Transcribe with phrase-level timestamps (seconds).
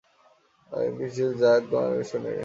[0.71, 2.39] এমন কিছু শুনতে, যা তোমার কান কখনো শুনেনি।